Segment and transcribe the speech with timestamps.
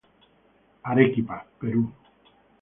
[0.81, 1.93] Arequipa, Perú.